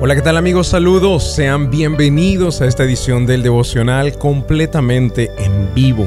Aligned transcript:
Hola, 0.00 0.14
¿qué 0.14 0.22
tal 0.22 0.36
amigos? 0.36 0.68
Saludos, 0.68 1.34
sean 1.34 1.70
bienvenidos 1.70 2.60
a 2.60 2.66
esta 2.66 2.84
edición 2.84 3.26
del 3.26 3.42
devocional 3.42 4.16
completamente 4.16 5.32
en 5.38 5.74
vivo. 5.74 6.06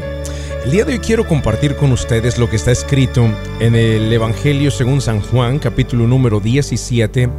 El 0.64 0.72
día 0.72 0.86
de 0.86 0.94
hoy 0.94 1.00
quiero 1.00 1.28
compartir 1.28 1.76
con 1.76 1.92
ustedes 1.92 2.40
lo 2.40 2.50
que 2.50 2.56
está 2.56 2.72
escrito 2.72 3.28
en 3.60 3.76
el 3.76 4.12
Evangelio 4.14 4.72
según 4.72 5.02
San 5.02 5.20
Juan, 5.20 5.60
capítulo 5.60 6.08
número 6.08 6.40
17 6.40 7.30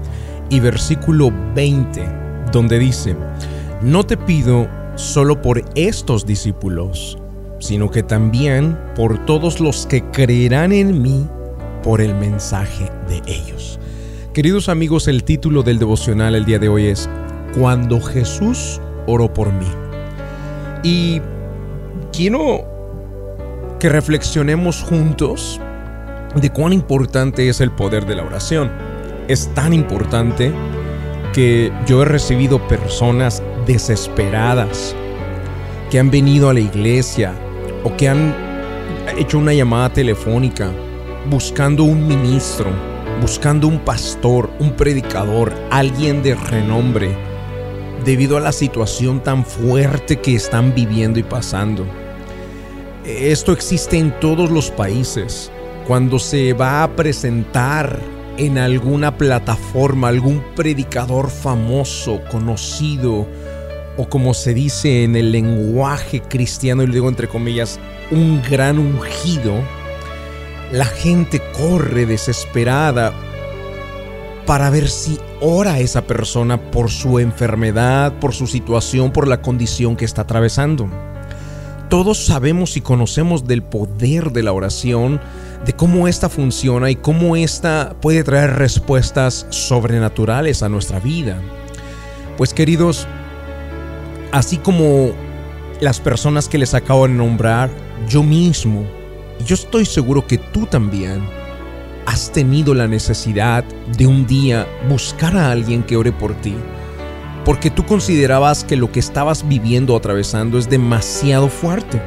y 0.50 0.60
versículo 0.60 1.32
20, 1.54 2.06
donde 2.52 2.78
dice, 2.78 3.16
no 3.80 4.04
te 4.04 4.18
pido 4.18 4.68
solo 4.96 5.40
por 5.40 5.64
estos 5.74 6.26
discípulos, 6.26 7.16
sino 7.60 7.90
que 7.90 8.02
también 8.02 8.78
por 8.94 9.24
todos 9.24 9.58
los 9.58 9.86
que 9.86 10.04
creerán 10.10 10.72
en 10.72 11.00
mí 11.00 11.26
por 11.82 12.02
el 12.02 12.14
mensaje 12.14 12.90
de 13.08 13.22
ellos. 13.26 13.80
Queridos 14.34 14.70
amigos, 14.70 15.08
el 15.08 15.24
título 15.24 15.62
del 15.62 15.78
devocional 15.78 16.34
el 16.34 16.46
día 16.46 16.58
de 16.58 16.70
hoy 16.70 16.86
es 16.86 17.06
Cuando 17.54 18.00
Jesús 18.00 18.80
oró 19.06 19.30
por 19.30 19.52
mí. 19.52 19.66
Y 20.82 21.20
quiero 22.14 22.64
que 23.78 23.90
reflexionemos 23.90 24.82
juntos 24.84 25.60
de 26.34 26.48
cuán 26.48 26.72
importante 26.72 27.46
es 27.50 27.60
el 27.60 27.72
poder 27.72 28.06
de 28.06 28.14
la 28.14 28.24
oración. 28.24 28.72
Es 29.28 29.52
tan 29.52 29.74
importante 29.74 30.50
que 31.34 31.70
yo 31.86 32.00
he 32.00 32.06
recibido 32.06 32.66
personas 32.68 33.42
desesperadas 33.66 34.96
que 35.90 35.98
han 35.98 36.10
venido 36.10 36.48
a 36.48 36.54
la 36.54 36.60
iglesia 36.60 37.34
o 37.84 37.94
que 37.98 38.08
han 38.08 38.34
hecho 39.18 39.36
una 39.36 39.52
llamada 39.52 39.92
telefónica 39.92 40.72
buscando 41.28 41.84
un 41.84 42.08
ministro 42.08 42.91
buscando 43.20 43.68
un 43.68 43.78
pastor, 43.78 44.50
un 44.58 44.72
predicador, 44.72 45.52
alguien 45.70 46.22
de 46.22 46.34
renombre, 46.34 47.16
debido 48.04 48.36
a 48.36 48.40
la 48.40 48.52
situación 48.52 49.22
tan 49.22 49.44
fuerte 49.44 50.20
que 50.20 50.34
están 50.34 50.74
viviendo 50.74 51.18
y 51.18 51.22
pasando. 51.22 51.86
Esto 53.04 53.52
existe 53.52 53.98
en 53.98 54.18
todos 54.20 54.50
los 54.50 54.70
países. 54.70 55.50
Cuando 55.86 56.18
se 56.18 56.52
va 56.52 56.84
a 56.84 56.94
presentar 56.94 57.98
en 58.38 58.58
alguna 58.58 59.16
plataforma 59.16 60.08
algún 60.08 60.42
predicador 60.54 61.30
famoso, 61.30 62.20
conocido, 62.30 63.26
o 63.96 64.08
como 64.08 64.34
se 64.34 64.54
dice 64.54 65.04
en 65.04 65.16
el 65.16 65.32
lenguaje 65.32 66.20
cristiano, 66.22 66.82
y 66.82 66.86
lo 66.86 66.94
digo 66.94 67.08
entre 67.08 67.28
comillas, 67.28 67.78
un 68.10 68.42
gran 68.42 68.78
ungido, 68.78 69.54
la 70.72 70.86
gente 70.86 71.42
corre 71.52 72.06
desesperada 72.06 73.12
para 74.46 74.70
ver 74.70 74.88
si 74.88 75.18
ora 75.40 75.78
esa 75.80 76.06
persona 76.06 76.70
por 76.70 76.90
su 76.90 77.18
enfermedad, 77.18 78.14
por 78.18 78.32
su 78.32 78.46
situación, 78.46 79.12
por 79.12 79.28
la 79.28 79.42
condición 79.42 79.96
que 79.96 80.06
está 80.06 80.22
atravesando. 80.22 80.88
Todos 81.90 82.24
sabemos 82.24 82.78
y 82.78 82.80
conocemos 82.80 83.46
del 83.46 83.62
poder 83.62 84.32
de 84.32 84.42
la 84.42 84.54
oración, 84.54 85.20
de 85.66 85.74
cómo 85.74 86.08
esta 86.08 86.30
funciona 86.30 86.90
y 86.90 86.96
cómo 86.96 87.36
esta 87.36 87.94
puede 88.00 88.24
traer 88.24 88.54
respuestas 88.54 89.46
sobrenaturales 89.50 90.62
a 90.62 90.70
nuestra 90.70 91.00
vida. 91.00 91.38
Pues 92.38 92.54
queridos, 92.54 93.06
así 94.32 94.56
como 94.56 95.10
las 95.82 96.00
personas 96.00 96.48
que 96.48 96.56
les 96.56 96.72
acabo 96.72 97.06
de 97.06 97.12
nombrar, 97.12 97.68
yo 98.08 98.22
mismo 98.22 99.01
yo 99.40 99.54
estoy 99.54 99.84
seguro 99.86 100.26
que 100.26 100.38
tú 100.38 100.66
también 100.66 101.22
has 102.06 102.30
tenido 102.32 102.74
la 102.74 102.86
necesidad 102.86 103.64
de 103.96 104.06
un 104.06 104.26
día 104.26 104.66
buscar 104.88 105.36
a 105.36 105.50
alguien 105.50 105.82
que 105.82 105.96
ore 105.96 106.12
por 106.12 106.34
ti, 106.34 106.54
porque 107.44 107.70
tú 107.70 107.84
considerabas 107.84 108.64
que 108.64 108.76
lo 108.76 108.92
que 108.92 109.00
estabas 109.00 109.46
viviendo 109.48 109.94
o 109.94 109.96
atravesando 109.96 110.58
es 110.58 110.68
demasiado 110.68 111.48
fuerte. 111.48 112.00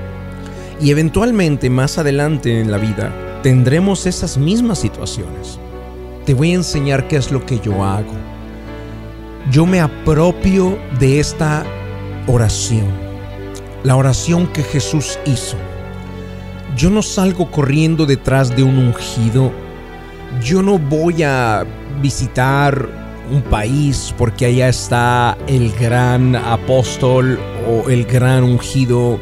Y 0.81 0.91
eventualmente 0.91 1.69
más 1.69 1.97
adelante 1.97 2.59
en 2.59 2.71
la 2.71 2.77
vida 2.77 3.13
tendremos 3.41 4.05
esas 4.05 4.37
mismas 4.37 4.79
situaciones. 4.79 5.59
Te 6.25 6.33
voy 6.33 6.51
a 6.51 6.55
enseñar 6.55 7.07
qué 7.07 7.17
es 7.17 7.31
lo 7.31 7.45
que 7.45 7.59
yo 7.59 7.83
hago. 7.83 8.13
Yo 9.51 9.65
me 9.65 9.79
apropio 9.79 10.77
de 10.99 11.19
esta 11.19 11.63
oración, 12.27 12.87
la 13.83 13.95
oración 13.95 14.47
que 14.47 14.63
Jesús 14.63 15.19
hizo 15.25 15.57
yo 16.75 16.89
no 16.89 17.01
salgo 17.01 17.49
corriendo 17.51 18.05
detrás 18.05 18.55
de 18.55 18.63
un 18.63 18.77
ungido. 18.77 19.51
Yo 20.43 20.61
no 20.61 20.77
voy 20.77 21.23
a 21.23 21.65
visitar 22.01 22.89
un 23.31 23.41
país 23.41 24.13
porque 24.17 24.45
allá 24.45 24.69
está 24.69 25.37
el 25.47 25.71
gran 25.71 26.35
apóstol 26.35 27.39
o 27.67 27.89
el 27.89 28.05
gran 28.05 28.43
ungido. 28.43 29.19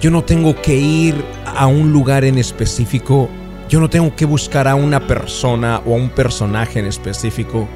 Yo 0.00 0.10
no 0.10 0.24
tengo 0.24 0.60
que 0.60 0.76
ir 0.76 1.14
a 1.46 1.66
un 1.66 1.92
lugar 1.92 2.24
en 2.24 2.38
específico. 2.38 3.28
Yo 3.68 3.80
no 3.80 3.88
tengo 3.88 4.14
que 4.14 4.24
buscar 4.24 4.68
a 4.68 4.74
una 4.74 5.06
persona 5.06 5.80
o 5.86 5.94
a 5.94 5.96
un 5.96 6.10
personaje 6.10 6.80
en 6.80 6.86
específico. 6.86 7.68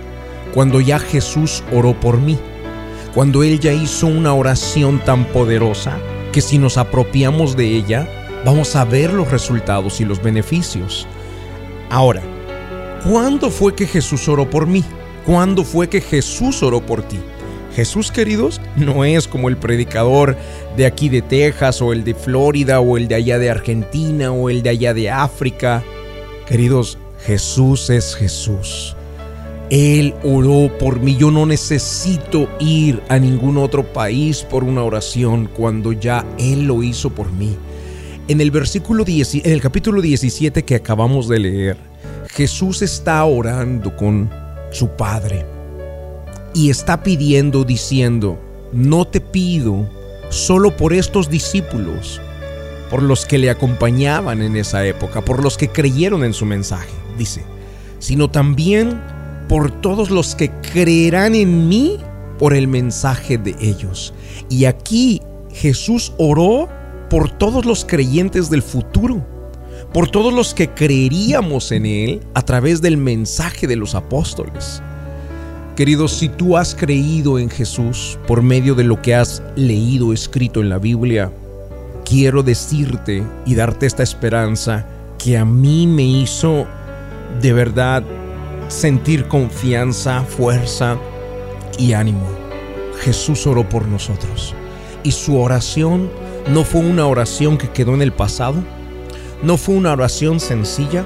Cuando 0.53 0.81
ya 0.81 0.99
Jesús 0.99 1.63
oró 1.73 1.99
por 1.99 2.19
mí. 2.19 2.39
Cuando 3.15 3.43
Él 3.43 3.61
ya 3.61 3.73
hizo 3.73 4.07
una 4.07 4.35
oración 4.35 4.99
tan 5.05 5.25
poderosa 5.27 5.99
que 6.33 6.41
si 6.41 6.59
nos 6.59 6.77
apropiamos 6.77 7.57
de 7.57 7.67
ella, 7.67 8.09
vamos 8.45 8.77
a 8.77 8.85
ver 8.85 9.13
los 9.13 9.31
resultados 9.31 10.01
y 10.01 10.05
los 10.05 10.23
beneficios. 10.23 11.07
Ahora, 11.91 12.23
¿cuándo 13.09 13.51
fue 13.51 13.75
que 13.75 13.87
Jesús 13.87 14.29
oró 14.29 14.49
por 14.49 14.67
mí? 14.67 14.85
¿Cuándo 15.25 15.65
fue 15.65 15.89
que 15.89 16.01
Jesús 16.01 16.63
oró 16.63 16.85
por 16.85 17.03
ti? 17.03 17.19
Jesús, 17.75 18.13
queridos, 18.13 18.61
no 18.77 19.05
es 19.05 19.27
como 19.27 19.49
el 19.49 19.57
predicador 19.57 20.37
de 20.77 20.87
aquí 20.87 21.09
de 21.09 21.23
Texas 21.23 21.83
o 21.83 21.93
el 21.93 22.05
de 22.05 22.15
Florida 22.15 22.81
o 22.81 22.97
el 22.97 23.09
de 23.09 23.17
allá 23.17 23.39
de 23.39 23.51
Argentina 23.51 24.31
o 24.31 24.49
el 24.49 24.63
de 24.63 24.71
allá 24.71 24.95
de 24.95 25.11
África. 25.11 25.83
Queridos, 26.47 26.99
Jesús 27.25 27.91
es 27.91 28.15
Jesús. 28.15 28.95
Él 29.71 30.15
oró 30.23 30.71
por 30.79 31.01
mí. 31.01 31.17
Yo 31.17 31.31
no 31.31 31.47
necesito 31.47 32.49
ir 32.61 33.03
a 33.09 33.19
ningún 33.19 33.57
otro 33.57 33.83
país 33.83 34.43
por 34.43 34.63
una 34.63 34.85
oración 34.85 35.51
cuando 35.53 35.93
ya 35.93 36.25
Él 36.39 36.67
lo 36.67 36.83
hizo 36.83 37.11
por 37.11 37.33
mí. 37.33 37.57
En 38.27 38.41
el 38.41 38.51
versículo 38.51 39.05
10, 39.05 39.35
en 39.35 39.53
el 39.53 39.61
capítulo 39.61 40.01
17 40.01 40.65
que 40.65 40.77
acabamos 40.77 41.29
de 41.29 41.39
leer, 41.41 41.77
Jesús 42.31 42.81
está 42.81 43.23
orando 43.23 43.95
con 43.97 44.31
su 44.71 44.89
Padre 44.89 45.45
y 46.55 46.71
está 46.71 47.03
pidiendo 47.03 47.65
diciendo, 47.65 48.41
no 48.73 49.07
te 49.07 49.21
pido 49.21 49.87
solo 50.31 50.75
por 50.75 50.95
estos 50.95 51.29
discípulos, 51.29 52.19
por 52.89 53.03
los 53.03 53.27
que 53.27 53.37
le 53.37 53.51
acompañaban 53.51 54.41
en 54.41 54.57
esa 54.57 54.87
época, 54.87 55.23
por 55.23 55.43
los 55.43 55.59
que 55.59 55.69
creyeron 55.69 56.25
en 56.25 56.33
su 56.33 56.47
mensaje, 56.47 56.95
dice, 57.19 57.43
sino 57.99 58.31
también 58.31 59.03
por 59.51 59.71
todos 59.83 60.09
los 60.09 60.35
que 60.35 60.51
creerán 60.73 61.35
en 61.35 61.69
mí 61.69 61.99
por 62.39 62.55
el 62.55 62.69
mensaje 62.69 63.37
de 63.37 63.55
ellos. 63.61 64.15
Y 64.49 64.65
aquí 64.65 65.21
Jesús 65.53 66.15
oró 66.17 66.71
por 67.15 67.31
todos 67.31 67.65
los 67.65 67.85
creyentes 67.85 68.51
del 68.51 68.61
futuro, 68.61 69.25
por 69.93 70.11
todos 70.11 70.33
los 70.33 70.53
que 70.53 70.71
creeríamos 70.71 71.71
en 71.71 71.87
Él 71.87 72.21
a 72.35 72.43
través 72.43 72.83
del 72.83 72.97
mensaje 72.97 73.69
de 73.69 73.77
los 73.77 73.95
apóstoles. 73.95 74.83
Queridos, 75.77 76.11
si 76.11 76.29
tú 76.29 76.57
has 76.57 76.75
creído 76.75 77.39
en 77.39 77.51
Jesús 77.51 78.19
por 78.27 78.43
medio 78.43 78.75
de 78.75 78.83
lo 78.83 79.01
que 79.01 79.15
has 79.15 79.45
leído 79.55 80.13
escrito 80.13 80.61
en 80.61 80.69
la 80.69 80.79
Biblia, 80.79 81.31
quiero 82.05 82.43
decirte 82.43 83.23
y 83.47 83.55
darte 83.55 83.87
esta 83.87 84.03
esperanza 84.03 84.85
que 85.17 85.39
a 85.39 85.45
mí 85.45 85.87
me 85.87 86.03
hizo 86.03 86.67
de 87.41 87.53
verdad 87.53 88.03
sentir 88.67 89.29
confianza, 89.29 90.25
fuerza 90.25 90.99
y 91.79 91.93
ánimo. 91.93 92.27
Jesús 93.03 93.47
oró 93.47 93.69
por 93.69 93.87
nosotros 93.87 94.53
y 95.05 95.13
su 95.13 95.39
oración 95.39 96.11
no 96.49 96.63
fue 96.63 96.83
una 96.83 97.07
oración 97.07 97.57
que 97.57 97.71
quedó 97.71 97.95
en 97.95 98.03
el 98.03 98.13
pasado, 98.13 98.57
no 99.43 99.57
fue 99.57 99.75
una 99.75 99.93
oración 99.93 100.41
sencilla, 100.41 101.05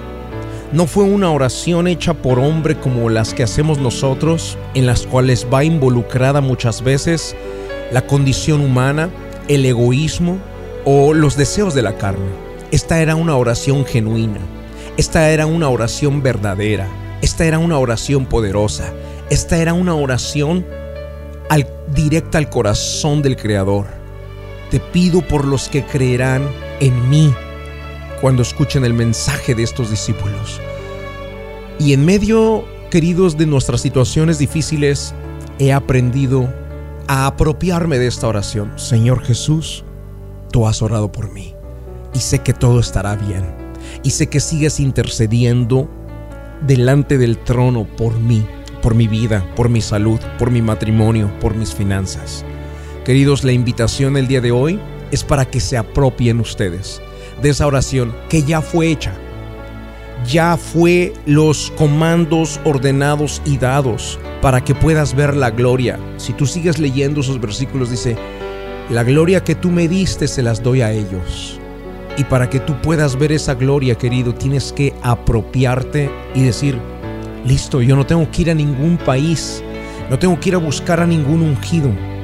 no 0.73 0.87
fue 0.87 1.05
una 1.05 1.31
oración 1.31 1.87
hecha 1.87 2.13
por 2.13 2.39
hombre 2.39 2.79
como 2.79 3.09
las 3.09 3.35
que 3.35 3.45
hacemos 3.45 3.79
nosotros, 3.79 4.59
en 4.75 4.87
las 4.87 5.07
cuales 5.07 5.47
va 5.53 5.65
involucrada 5.65 6.41
muchas 6.41 6.83
veces 6.83 7.37
la 7.93 8.07
condición 8.07 8.61
humana, 8.61 9.11
el 9.47 9.65
egoísmo 9.65 10.39
o 10.85 11.15
los 11.15 11.37
deseos 11.37 11.73
de 11.73 11.83
la 11.83 11.97
carne. 11.97 12.27
Esta 12.71 13.01
era 13.01 13.15
una 13.15 13.37
oración 13.37 13.87
genuina, 13.87 14.41
esta 14.97 15.31
era 15.31 15.47
una 15.47 15.69
oración 15.69 16.23
verdadera, 16.23 16.89
esta 17.23 17.47
era 17.47 17.59
una 17.59 17.79
oración 17.79 18.27
poderosa, 18.27 18.93
esta 19.31 19.57
era 19.59 19.73
una 19.73 19.95
oración 19.95 20.67
directa 21.95 22.37
al 22.37 22.51
corazón 22.51 23.23
del 23.23 23.35
Creador 23.37 23.98
te 24.71 24.81
pido 24.81 25.23
por 25.23 25.45
los 25.45 25.69
que 25.69 25.85
creerán 25.85 26.49
en 26.81 27.09
mí 27.09 27.33
cuando 28.21 28.43
escuchen 28.43 28.85
el 28.85 28.95
mensaje 28.95 29.55
de 29.55 29.63
estos 29.63 29.91
discípulos. 29.91 30.61
Y 31.79 31.93
en 31.93 32.05
medio, 32.05 32.65
queridos, 32.91 33.37
de 33.37 33.47
nuestras 33.47 33.81
situaciones 33.81 34.39
difíciles, 34.39 35.15
he 35.59 35.73
aprendido 35.73 36.53
a 37.07 37.27
apropiarme 37.27 37.99
de 37.99 38.09
esta 38.09 38.29
oración. 38.29 38.73
Señor 38.79 39.23
Jesús, 39.23 39.85
tú 40.51 40.67
has 40.67 40.83
orado 40.83 41.11
por 41.13 41.33
mí 41.33 41.55
y 42.13 42.19
sé 42.19 42.41
que 42.41 42.53
todo 42.53 42.81
estará 42.81 43.17
bien. 43.17 43.45
Y 44.03 44.11
sé 44.11 44.29
que 44.29 44.41
sigues 44.41 44.81
intercediendo 44.81 45.89
delante 46.67 47.17
del 47.17 47.39
trono 47.39 47.87
por 47.97 48.19
mí, 48.19 48.45
por 48.83 48.95
mi 48.95 49.07
vida, 49.07 49.49
por 49.55 49.69
mi 49.69 49.81
salud, 49.81 50.21
por 50.39 50.51
mi 50.51 50.61
matrimonio, 50.61 51.31
por 51.41 51.55
mis 51.55 51.75
finanzas. 51.75 52.45
Queridos, 53.09 53.43
la 53.43 53.53
invitación 53.53 54.19
el 54.19 54.29
día 54.29 54.43
de 54.43 54.51
hoy 54.51 54.79
es 55.11 55.25
para 55.25 55.47
que 55.47 55.61
se 55.61 55.79
apropien 55.79 56.41
ustedes 56.41 57.01
de 57.41 57.49
esa 57.49 57.67
oración 57.67 58.15
que 58.29 58.43
ya 58.43 58.61
fue 58.61 58.89
hecha. 58.89 59.15
Ya 60.27 60.59
fue 60.59 61.15
los 61.25 61.73
comandos 61.79 62.61
ordenados 62.67 63.41
y 63.47 63.57
dados 63.57 64.19
para 64.43 64.63
que 64.63 64.75
puedas 64.75 65.17
ver 65.17 65.35
la 65.35 65.51
gloria. 65.51 65.99
Si 66.19 66.35
tú 66.35 66.45
sigues 66.45 66.79
leyendo 66.79 67.23
esos 67.23 67.41
versículos, 67.41 67.91
dice, 67.91 68.15
la 68.91 69.05
gloria 69.05 69.43
que 69.43 69.55
tú 69.55 69.71
me 69.71 69.89
diste 69.89 70.29
se 70.29 70.43
las 70.43 70.63
doy 70.63 70.83
a 70.83 70.93
ellos. 70.93 71.59
Y 72.19 72.25
para 72.25 72.51
que 72.51 72.61
tú 72.61 72.79
puedas 72.83 73.19
ver 73.19 73.33
esa 73.33 73.55
gloria, 73.55 73.95
querido, 73.95 74.35
tienes 74.35 74.71
que 74.71 74.93
apropiarte 75.01 76.11
y 76.35 76.43
decir, 76.43 76.79
listo, 77.47 77.81
yo 77.81 77.97
no 77.97 78.05
tengo 78.05 78.31
que 78.31 78.43
ir 78.43 78.51
a 78.51 78.55
ningún 78.55 78.99
país, 78.99 79.65
no 80.11 80.19
tengo 80.19 80.39
que 80.39 80.51
ir 80.51 80.57
a 80.57 80.59
buscar 80.59 81.01
a 81.01 81.07
ningún 81.07 81.41
ungido. 81.41 82.18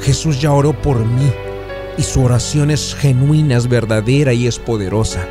Jesús 0.00 0.40
ya 0.40 0.52
oró 0.52 0.72
por 0.80 0.98
mí 1.04 1.30
y 1.98 2.02
su 2.02 2.22
oración 2.22 2.70
es 2.70 2.94
genuina, 2.94 3.56
es 3.56 3.68
verdadera 3.68 4.32
y 4.32 4.46
es 4.46 4.58
poderosa. 4.58 5.26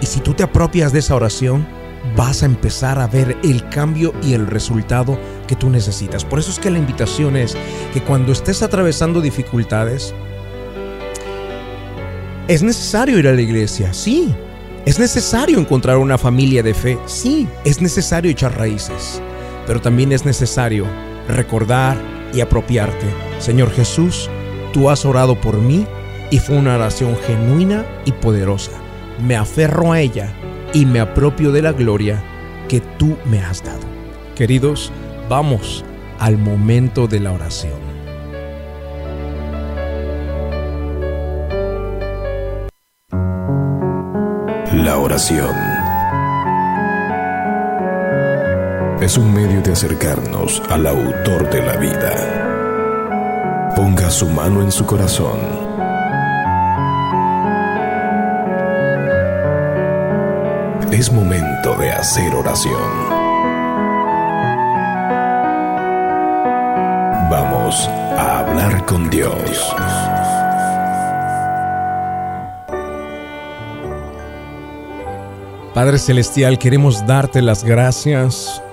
Y 0.00 0.06
si 0.06 0.20
tú 0.20 0.34
te 0.34 0.42
apropias 0.42 0.92
de 0.92 0.98
esa 0.98 1.14
oración, 1.14 1.66
vas 2.16 2.42
a 2.42 2.46
empezar 2.46 2.98
a 2.98 3.06
ver 3.06 3.36
el 3.42 3.68
cambio 3.70 4.12
y 4.22 4.34
el 4.34 4.46
resultado 4.46 5.18
que 5.46 5.56
tú 5.56 5.70
necesitas. 5.70 6.24
Por 6.24 6.38
eso 6.38 6.50
es 6.50 6.58
que 6.58 6.70
la 6.70 6.78
invitación 6.78 7.36
es 7.36 7.56
que 7.92 8.02
cuando 8.02 8.32
estés 8.32 8.62
atravesando 8.62 9.20
dificultades, 9.20 10.14
es 12.48 12.62
necesario 12.62 13.18
ir 13.18 13.26
a 13.26 13.32
la 13.32 13.40
iglesia, 13.40 13.94
sí. 13.94 14.34
Es 14.84 14.98
necesario 14.98 15.58
encontrar 15.58 15.96
una 15.96 16.18
familia 16.18 16.62
de 16.62 16.74
fe, 16.74 16.98
sí. 17.06 17.48
Es 17.64 17.80
necesario 17.80 18.30
echar 18.30 18.58
raíces. 18.58 19.22
Pero 19.66 19.80
también 19.80 20.12
es 20.12 20.26
necesario 20.26 20.86
recordar 21.26 21.96
y 22.34 22.40
apropiarte. 22.40 23.06
Señor 23.38 23.70
Jesús, 23.70 24.28
tú 24.72 24.90
has 24.90 25.04
orado 25.04 25.40
por 25.40 25.58
mí 25.58 25.86
y 26.30 26.38
fue 26.38 26.56
una 26.56 26.74
oración 26.74 27.16
genuina 27.26 27.84
y 28.04 28.12
poderosa. 28.12 28.72
Me 29.22 29.36
aferro 29.36 29.92
a 29.92 30.00
ella 30.00 30.32
y 30.72 30.86
me 30.86 31.00
apropio 31.00 31.52
de 31.52 31.62
la 31.62 31.72
gloria 31.72 32.22
que 32.68 32.80
tú 32.80 33.16
me 33.24 33.40
has 33.40 33.62
dado. 33.62 33.86
Queridos, 34.34 34.90
vamos 35.28 35.84
al 36.18 36.38
momento 36.38 37.06
de 37.06 37.20
la 37.20 37.32
oración. 37.32 37.94
La 44.72 44.98
oración 44.98 45.73
es 49.04 49.18
un 49.18 49.34
medio 49.34 49.60
de 49.60 49.72
acercarnos 49.72 50.62
al 50.70 50.86
autor 50.86 51.50
de 51.50 51.60
la 51.60 51.76
vida. 51.76 53.72
Ponga 53.76 54.08
su 54.08 54.26
mano 54.26 54.62
en 54.62 54.72
su 54.72 54.86
corazón. 54.86 55.38
Es 60.90 61.12
momento 61.12 61.76
de 61.76 61.90
hacer 61.90 62.34
oración. 62.34 62.80
Vamos 67.30 67.86
a 68.16 68.38
hablar 68.38 68.86
con 68.86 69.10
Dios. 69.10 69.76
Padre 75.74 75.98
Celestial, 75.98 76.58
queremos 76.58 77.06
darte 77.06 77.42
las 77.42 77.64
gracias 77.64 78.63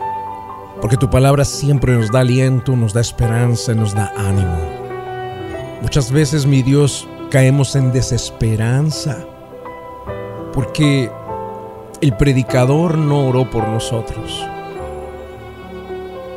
porque 0.82 0.98
tu 0.98 1.10
palabra 1.10 1.46
siempre 1.46 1.94
nos 1.94 2.12
da 2.12 2.22
aliento, 2.22 2.76
nos 2.76 2.94
da 2.94 3.02
esperanza, 3.02 3.74
nos 3.76 3.94
da 3.94 4.12
ánimo. 4.18 4.58
Muchas 5.82 6.12
veces, 6.12 6.46
mi 6.46 6.64
Dios, 6.64 7.08
caemos 7.30 7.76
en 7.76 7.92
desesperanza 7.92 9.26
porque 10.54 11.12
el 12.02 12.18
predicador 12.18 12.98
no 12.98 13.28
oró 13.28 13.50
por 13.50 13.68
nosotros. 13.68 14.46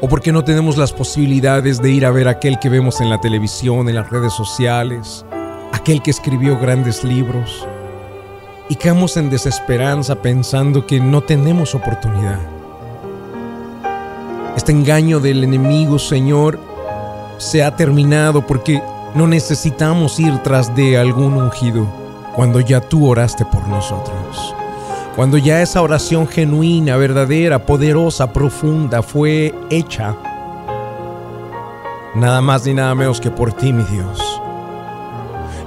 O 0.00 0.08
porque 0.08 0.32
no 0.32 0.44
tenemos 0.44 0.76
las 0.76 0.92
posibilidades 0.92 1.80
de 1.80 1.90
ir 1.90 2.04
a 2.04 2.10
ver 2.10 2.28
a 2.28 2.32
aquel 2.32 2.58
que 2.58 2.68
vemos 2.68 3.00
en 3.00 3.08
la 3.08 3.20
televisión, 3.20 3.88
en 3.88 3.94
las 3.94 4.10
redes 4.10 4.34
sociales, 4.34 5.24
aquel 5.72 6.02
que 6.02 6.10
escribió 6.10 6.58
grandes 6.58 7.02
libros 7.02 7.66
y 8.68 8.76
caemos 8.76 9.16
en 9.16 9.30
desesperanza 9.30 10.16
pensando 10.16 10.86
que 10.86 11.00
no 11.00 11.22
tenemos 11.22 11.74
oportunidad. 11.74 12.53
Este 14.56 14.70
engaño 14.70 15.18
del 15.18 15.42
enemigo, 15.42 15.98
Señor, 15.98 16.60
se 17.38 17.64
ha 17.64 17.74
terminado 17.74 18.46
porque 18.46 18.80
no 19.14 19.26
necesitamos 19.26 20.20
ir 20.20 20.38
tras 20.44 20.74
de 20.76 20.96
algún 20.96 21.34
ungido 21.34 21.86
cuando 22.34 22.60
ya 22.60 22.80
tú 22.80 23.08
oraste 23.08 23.44
por 23.44 23.66
nosotros. 23.66 24.54
Cuando 25.16 25.38
ya 25.38 25.62
esa 25.62 25.82
oración 25.82 26.26
genuina, 26.26 26.96
verdadera, 26.96 27.66
poderosa, 27.66 28.32
profunda 28.32 29.02
fue 29.02 29.54
hecha. 29.70 30.16
Nada 32.14 32.40
más 32.40 32.64
ni 32.64 32.74
nada 32.74 32.94
menos 32.94 33.20
que 33.20 33.30
por 33.30 33.52
ti, 33.52 33.72
mi 33.72 33.84
Dios. 33.84 34.40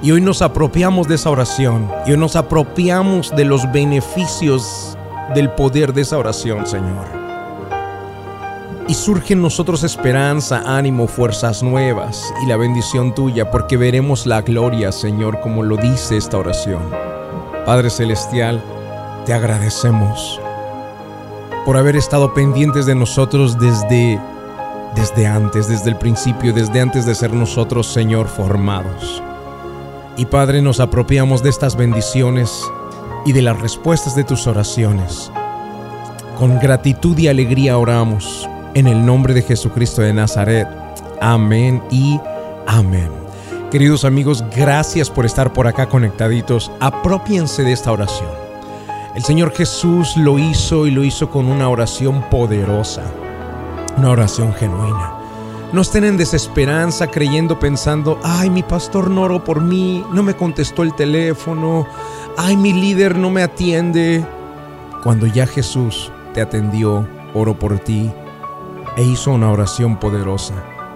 Y 0.02 0.12
hoy 0.12 0.20
nos 0.20 0.42
apropiamos 0.42 1.08
de 1.08 1.16
esa 1.16 1.30
oración. 1.30 1.90
Y 2.06 2.12
hoy 2.12 2.18
nos 2.18 2.36
apropiamos 2.36 3.34
de 3.34 3.44
los 3.44 3.70
beneficios 3.72 4.96
del 5.34 5.50
poder 5.50 5.92
de 5.92 6.02
esa 6.02 6.18
oración, 6.18 6.66
Señor. 6.66 7.17
Y 8.88 8.94
surge 8.94 9.34
en 9.34 9.42
nosotros 9.42 9.84
esperanza, 9.84 10.62
ánimo, 10.64 11.06
fuerzas 11.08 11.62
nuevas 11.62 12.32
y 12.42 12.46
la 12.46 12.56
bendición 12.56 13.14
tuya, 13.14 13.50
porque 13.50 13.76
veremos 13.76 14.24
la 14.24 14.40
gloria, 14.40 14.92
Señor, 14.92 15.40
como 15.40 15.62
lo 15.62 15.76
dice 15.76 16.16
esta 16.16 16.38
oración. 16.38 16.80
Padre 17.66 17.90
Celestial, 17.90 18.62
te 19.26 19.34
agradecemos 19.34 20.40
por 21.66 21.76
haber 21.76 21.96
estado 21.96 22.32
pendientes 22.32 22.86
de 22.86 22.94
nosotros 22.94 23.58
desde, 23.58 24.18
desde 24.94 25.26
antes, 25.26 25.68
desde 25.68 25.90
el 25.90 25.96
principio, 25.96 26.54
desde 26.54 26.80
antes 26.80 27.04
de 27.04 27.14
ser 27.14 27.34
nosotros, 27.34 27.86
Señor, 27.88 28.26
formados. 28.26 29.22
Y 30.16 30.24
Padre, 30.24 30.62
nos 30.62 30.80
apropiamos 30.80 31.42
de 31.42 31.50
estas 31.50 31.76
bendiciones 31.76 32.64
y 33.26 33.34
de 33.34 33.42
las 33.42 33.60
respuestas 33.60 34.16
de 34.16 34.24
tus 34.24 34.46
oraciones. 34.46 35.30
Con 36.38 36.58
gratitud 36.58 37.18
y 37.18 37.28
alegría 37.28 37.76
oramos 37.76 38.48
en 38.78 38.86
el 38.86 39.04
nombre 39.04 39.34
de 39.34 39.42
Jesucristo 39.42 40.02
de 40.02 40.12
Nazaret. 40.12 40.68
Amén 41.20 41.82
y 41.90 42.20
amén. 42.68 43.10
Queridos 43.72 44.04
amigos, 44.04 44.44
gracias 44.54 45.10
por 45.10 45.26
estar 45.26 45.52
por 45.52 45.66
acá 45.66 45.88
conectaditos. 45.88 46.70
Apropiense 46.78 47.64
de 47.64 47.72
esta 47.72 47.90
oración. 47.90 48.30
El 49.16 49.24
Señor 49.24 49.52
Jesús 49.52 50.16
lo 50.16 50.38
hizo 50.38 50.86
y 50.86 50.92
lo 50.92 51.02
hizo 51.02 51.28
con 51.28 51.46
una 51.46 51.68
oración 51.68 52.22
poderosa, 52.30 53.02
una 53.96 54.10
oración 54.10 54.54
genuina. 54.54 55.12
No 55.72 55.80
estén 55.80 56.04
en 56.04 56.16
desesperanza 56.16 57.08
creyendo, 57.08 57.58
pensando, 57.58 58.20
ay, 58.22 58.48
mi 58.48 58.62
pastor 58.62 59.10
no 59.10 59.22
oró 59.22 59.42
por 59.42 59.60
mí, 59.60 60.04
no 60.12 60.22
me 60.22 60.34
contestó 60.34 60.84
el 60.84 60.94
teléfono, 60.94 61.84
ay, 62.36 62.56
mi 62.56 62.72
líder 62.72 63.18
no 63.18 63.28
me 63.28 63.42
atiende. 63.42 64.24
Cuando 65.02 65.26
ya 65.26 65.48
Jesús 65.48 66.12
te 66.32 66.40
atendió, 66.40 67.04
oró 67.34 67.58
por 67.58 67.80
ti 67.80 68.12
e 68.98 69.04
hizo 69.04 69.30
una 69.30 69.52
oración 69.52 69.96
poderosa, 70.00 70.54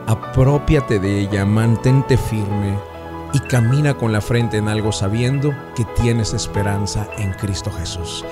apropiate 0.08 0.98
de 0.98 1.20
ella, 1.20 1.46
mantente 1.46 2.16
firme 2.16 2.76
y 3.32 3.38
camina 3.38 3.94
con 3.94 4.10
la 4.10 4.20
frente 4.20 4.56
en 4.56 4.66
algo 4.66 4.90
sabiendo 4.90 5.54
que 5.76 5.84
tienes 5.84 6.34
esperanza 6.34 7.06
en 7.16 7.30
Cristo 7.34 7.70
Jesús. 7.70 8.24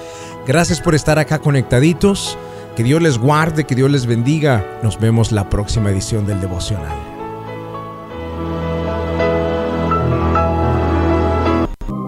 Gracias 0.44 0.80
por 0.80 0.96
estar 0.96 1.20
acá 1.20 1.38
conectaditos. 1.38 2.36
Que 2.74 2.82
Dios 2.82 3.00
les 3.00 3.18
guarde, 3.18 3.64
que 3.64 3.76
Dios 3.76 3.90
les 3.90 4.06
bendiga. 4.06 4.64
Nos 4.82 4.98
vemos 4.98 5.30
la 5.30 5.48
próxima 5.48 5.90
edición 5.90 6.26
del 6.26 6.40
devocional. 6.40 6.96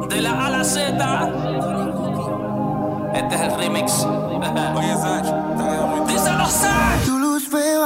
De 0.09 0.21
la 0.21 0.47
A 0.47 0.51
la 0.51 0.65
Z. 0.65 1.33
Este 3.15 3.35
es 3.35 3.41
el 3.41 3.57
remix. 3.57 4.05
Oye, 4.75 4.93
luz 4.95 5.03
veo 5.03 6.92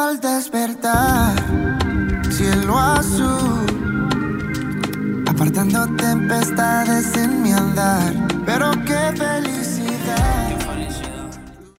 al 0.07 0.21
despertar, 0.21 1.35
cielo 2.31 2.79
azul, 2.79 3.67
apartando 5.27 5.85
tempestades 5.97 7.17
en 7.17 7.43
mi 7.43 7.53
andar. 7.53 8.13
Pero 8.45 8.71
qué 8.85 9.13
feliz 9.17 9.56